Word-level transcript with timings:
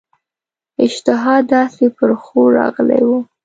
اشتها 0.85 1.35
داسي 1.51 1.85
پر 1.97 2.09
ښور 2.21 2.49
راغلې 2.59 3.01
وه. 3.07 3.19